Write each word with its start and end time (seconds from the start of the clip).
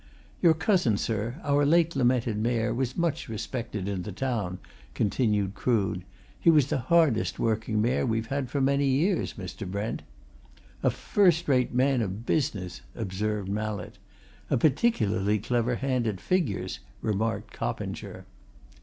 "Your 0.41 0.55
cousin, 0.55 0.97
sir, 0.97 1.39
our 1.43 1.63
late 1.63 1.95
lamented 1.95 2.37
Mayor, 2.39 2.73
was 2.73 2.97
much 2.97 3.29
respected 3.29 3.87
in 3.87 4.01
the 4.01 4.11
town," 4.11 4.57
continued 4.95 5.53
Crood. 5.53 6.03
"He 6.39 6.49
was 6.49 6.65
the 6.69 6.79
hardest 6.79 7.37
working 7.37 7.83
Mayor 7.83 8.03
we've 8.07 8.25
had 8.25 8.49
for 8.49 8.59
many 8.61 8.87
years, 8.87 9.35
Mr. 9.35 9.69
Brent." 9.69 10.01
"A 10.81 10.89
first 10.89 11.47
rate 11.47 11.75
man 11.75 12.01
of 12.01 12.25
business!" 12.25 12.81
observed 12.95 13.47
Mallett. 13.49 13.99
"A 14.49 14.57
particularly 14.57 15.37
clever 15.37 15.75
hand 15.75 16.07
at 16.07 16.19
figures!" 16.19 16.79
remarked 17.03 17.53
Coppinger. 17.53 18.25